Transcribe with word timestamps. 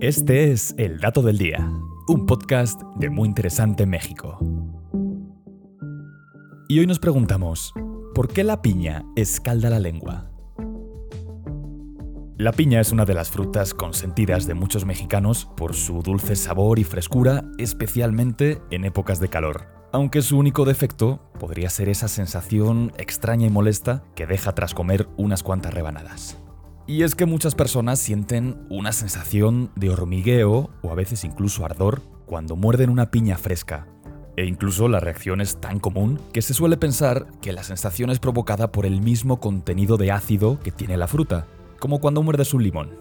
Este 0.00 0.52
es 0.52 0.76
El 0.78 1.00
Dato 1.00 1.22
del 1.22 1.38
Día, 1.38 1.58
un 2.06 2.24
podcast 2.24 2.80
de 3.00 3.10
Muy 3.10 3.26
Interesante 3.26 3.84
México. 3.84 4.38
Y 6.68 6.78
hoy 6.78 6.86
nos 6.86 7.00
preguntamos, 7.00 7.74
¿por 8.14 8.28
qué 8.28 8.44
la 8.44 8.62
piña 8.62 9.04
escalda 9.16 9.70
la 9.70 9.80
lengua? 9.80 10.30
La 12.36 12.52
piña 12.52 12.80
es 12.80 12.92
una 12.92 13.06
de 13.06 13.14
las 13.14 13.32
frutas 13.32 13.74
consentidas 13.74 14.46
de 14.46 14.54
muchos 14.54 14.84
mexicanos 14.84 15.50
por 15.56 15.74
su 15.74 16.00
dulce 16.00 16.36
sabor 16.36 16.78
y 16.78 16.84
frescura, 16.84 17.42
especialmente 17.58 18.62
en 18.70 18.84
épocas 18.84 19.18
de 19.18 19.26
calor. 19.26 19.66
Aunque 19.92 20.22
su 20.22 20.38
único 20.38 20.64
defecto 20.64 21.32
podría 21.40 21.70
ser 21.70 21.88
esa 21.88 22.06
sensación 22.06 22.92
extraña 22.98 23.48
y 23.48 23.50
molesta 23.50 24.04
que 24.14 24.28
deja 24.28 24.54
tras 24.54 24.74
comer 24.74 25.08
unas 25.16 25.42
cuantas 25.42 25.74
rebanadas. 25.74 26.38
Y 26.88 27.02
es 27.02 27.14
que 27.14 27.26
muchas 27.26 27.54
personas 27.54 27.98
sienten 27.98 28.66
una 28.70 28.92
sensación 28.92 29.70
de 29.76 29.90
hormigueo 29.90 30.70
o 30.80 30.90
a 30.90 30.94
veces 30.94 31.22
incluso 31.22 31.66
ardor 31.66 32.00
cuando 32.24 32.56
muerden 32.56 32.88
una 32.88 33.10
piña 33.10 33.36
fresca. 33.36 33.86
E 34.38 34.46
incluso 34.46 34.88
la 34.88 34.98
reacción 34.98 35.42
es 35.42 35.60
tan 35.60 35.80
común 35.80 36.18
que 36.32 36.40
se 36.40 36.54
suele 36.54 36.78
pensar 36.78 37.26
que 37.42 37.52
la 37.52 37.62
sensación 37.62 38.08
es 38.08 38.20
provocada 38.20 38.72
por 38.72 38.86
el 38.86 39.02
mismo 39.02 39.38
contenido 39.38 39.98
de 39.98 40.12
ácido 40.12 40.58
que 40.60 40.72
tiene 40.72 40.96
la 40.96 41.08
fruta, 41.08 41.46
como 41.78 42.00
cuando 42.00 42.22
muerdes 42.22 42.54
un 42.54 42.62
limón. 42.62 42.96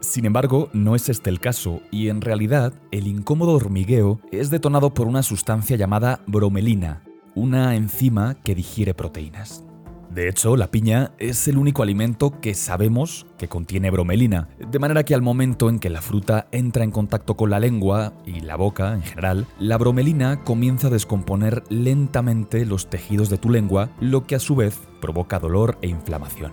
Sin 0.00 0.26
embargo, 0.26 0.68
no 0.74 0.94
es 0.94 1.08
este 1.08 1.30
el 1.30 1.40
caso, 1.40 1.80
y 1.90 2.10
en 2.10 2.20
realidad 2.20 2.74
el 2.90 3.06
incómodo 3.06 3.52
hormigueo 3.52 4.20
es 4.32 4.50
detonado 4.50 4.92
por 4.92 5.06
una 5.06 5.22
sustancia 5.22 5.78
llamada 5.78 6.20
bromelina, 6.26 7.04
una 7.34 7.74
enzima 7.74 8.34
que 8.34 8.54
digiere 8.54 8.92
proteínas. 8.92 9.64
De 10.12 10.28
hecho, 10.28 10.56
la 10.56 10.70
piña 10.70 11.12
es 11.18 11.48
el 11.48 11.56
único 11.56 11.82
alimento 11.82 12.38
que 12.42 12.52
sabemos 12.52 13.26
que 13.38 13.48
contiene 13.48 13.90
bromelina, 13.90 14.48
de 14.58 14.78
manera 14.78 15.04
que 15.04 15.14
al 15.14 15.22
momento 15.22 15.70
en 15.70 15.78
que 15.78 15.88
la 15.88 16.02
fruta 16.02 16.48
entra 16.52 16.84
en 16.84 16.90
contacto 16.90 17.34
con 17.34 17.48
la 17.48 17.58
lengua 17.58 18.12
y 18.26 18.40
la 18.40 18.56
boca 18.56 18.92
en 18.92 19.02
general, 19.02 19.46
la 19.58 19.78
bromelina 19.78 20.44
comienza 20.44 20.88
a 20.88 20.90
descomponer 20.90 21.62
lentamente 21.70 22.66
los 22.66 22.90
tejidos 22.90 23.30
de 23.30 23.38
tu 23.38 23.48
lengua, 23.48 23.88
lo 24.00 24.26
que 24.26 24.34
a 24.34 24.38
su 24.38 24.54
vez 24.54 24.78
provoca 25.00 25.38
dolor 25.38 25.78
e 25.80 25.88
inflamación. 25.88 26.52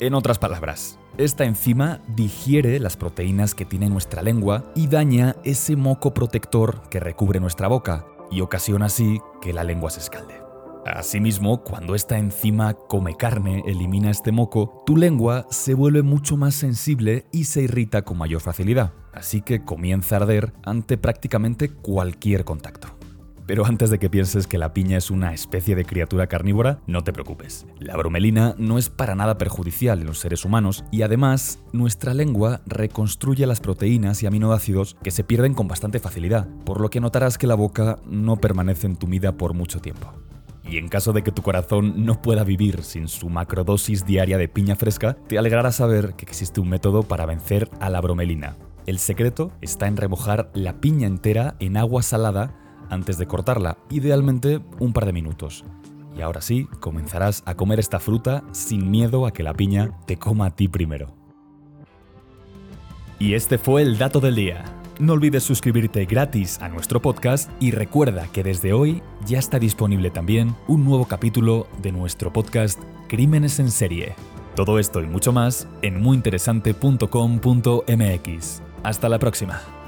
En 0.00 0.14
otras 0.14 0.38
palabras, 0.38 0.98
esta 1.18 1.44
enzima 1.44 2.00
digiere 2.16 2.80
las 2.80 2.96
proteínas 2.96 3.54
que 3.54 3.66
tiene 3.66 3.90
nuestra 3.90 4.22
lengua 4.22 4.72
y 4.74 4.86
daña 4.86 5.36
ese 5.44 5.76
moco 5.76 6.14
protector 6.14 6.88
que 6.88 7.00
recubre 7.00 7.38
nuestra 7.38 7.68
boca, 7.68 8.06
y 8.30 8.40
ocasiona 8.40 8.86
así 8.86 9.20
que 9.42 9.52
la 9.52 9.62
lengua 9.62 9.90
se 9.90 10.00
escalde. 10.00 10.43
Asimismo, 10.86 11.64
cuando 11.64 11.94
esta 11.94 12.18
enzima 12.18 12.74
come 12.74 13.16
carne, 13.16 13.62
elimina 13.66 14.10
este 14.10 14.32
moco, 14.32 14.82
tu 14.84 14.96
lengua 14.96 15.46
se 15.50 15.72
vuelve 15.72 16.02
mucho 16.02 16.36
más 16.36 16.54
sensible 16.54 17.26
y 17.32 17.44
se 17.44 17.62
irrita 17.62 18.02
con 18.02 18.18
mayor 18.18 18.42
facilidad, 18.42 18.92
así 19.12 19.40
que 19.40 19.64
comienza 19.64 20.16
a 20.16 20.20
arder 20.20 20.52
ante 20.62 20.98
prácticamente 20.98 21.70
cualquier 21.70 22.44
contacto. 22.44 22.88
Pero 23.46 23.66
antes 23.66 23.90
de 23.90 23.98
que 23.98 24.08
pienses 24.08 24.46
que 24.46 24.56
la 24.56 24.72
piña 24.72 24.96
es 24.96 25.10
una 25.10 25.34
especie 25.34 25.74
de 25.74 25.84
criatura 25.84 26.26
carnívora, 26.26 26.80
no 26.86 27.04
te 27.04 27.12
preocupes. 27.12 27.66
La 27.78 27.96
bromelina 27.96 28.54
no 28.58 28.78
es 28.78 28.88
para 28.88 29.14
nada 29.14 29.36
perjudicial 29.36 30.00
en 30.00 30.06
los 30.06 30.18
seres 30.18 30.46
humanos 30.46 30.84
y 30.90 31.02
además 31.02 31.62
nuestra 31.72 32.14
lengua 32.14 32.62
reconstruye 32.66 33.46
las 33.46 33.60
proteínas 33.60 34.22
y 34.22 34.26
aminoácidos 34.26 34.96
que 35.02 35.10
se 35.10 35.24
pierden 35.24 35.52
con 35.52 35.68
bastante 35.68 35.98
facilidad, 35.98 36.48
por 36.64 36.80
lo 36.80 36.88
que 36.88 37.00
notarás 37.00 37.36
que 37.36 37.46
la 37.46 37.54
boca 37.54 37.98
no 38.06 38.36
permanece 38.36 38.86
entumida 38.86 39.36
por 39.36 39.52
mucho 39.52 39.80
tiempo. 39.80 40.23
Y 40.66 40.78
en 40.78 40.88
caso 40.88 41.12
de 41.12 41.22
que 41.22 41.32
tu 41.32 41.42
corazón 41.42 42.04
no 42.04 42.22
pueda 42.22 42.42
vivir 42.42 42.82
sin 42.82 43.08
su 43.08 43.28
macrodosis 43.28 44.06
diaria 44.06 44.38
de 44.38 44.48
piña 44.48 44.76
fresca, 44.76 45.16
te 45.28 45.38
alegrará 45.38 45.72
saber 45.72 46.14
que 46.14 46.24
existe 46.24 46.60
un 46.60 46.68
método 46.68 47.02
para 47.02 47.26
vencer 47.26 47.68
a 47.80 47.90
la 47.90 48.00
bromelina. 48.00 48.56
El 48.86 48.98
secreto 48.98 49.52
está 49.60 49.86
en 49.86 49.96
remojar 49.96 50.50
la 50.54 50.80
piña 50.80 51.06
entera 51.06 51.56
en 51.58 51.76
agua 51.76 52.02
salada 52.02 52.54
antes 52.90 53.18
de 53.18 53.26
cortarla, 53.26 53.78
idealmente 53.90 54.60
un 54.78 54.92
par 54.92 55.06
de 55.06 55.12
minutos. 55.12 55.64
Y 56.16 56.22
ahora 56.22 56.40
sí, 56.40 56.66
comenzarás 56.80 57.42
a 57.46 57.54
comer 57.54 57.80
esta 57.80 57.98
fruta 57.98 58.44
sin 58.52 58.90
miedo 58.90 59.26
a 59.26 59.32
que 59.32 59.42
la 59.42 59.54
piña 59.54 59.98
te 60.06 60.16
coma 60.16 60.46
a 60.46 60.50
ti 60.50 60.68
primero. 60.68 61.14
Y 63.18 63.34
este 63.34 63.58
fue 63.58 63.82
el 63.82 63.98
dato 63.98 64.20
del 64.20 64.34
día. 64.34 64.64
No 65.00 65.14
olvides 65.14 65.42
suscribirte 65.42 66.04
gratis 66.04 66.60
a 66.60 66.68
nuestro 66.68 67.02
podcast 67.02 67.50
y 67.60 67.72
recuerda 67.72 68.28
que 68.32 68.44
desde 68.44 68.72
hoy 68.72 69.02
ya 69.26 69.40
está 69.40 69.58
disponible 69.58 70.10
también 70.10 70.54
un 70.68 70.84
nuevo 70.84 71.08
capítulo 71.08 71.66
de 71.82 71.90
nuestro 71.90 72.32
podcast 72.32 72.80
Crímenes 73.08 73.58
en 73.58 73.72
serie. 73.72 74.14
Todo 74.54 74.78
esto 74.78 75.02
y 75.02 75.06
mucho 75.06 75.32
más 75.32 75.66
en 75.82 76.00
muyinteresante.com.mx. 76.00 78.62
Hasta 78.84 79.08
la 79.08 79.18
próxima. 79.18 79.83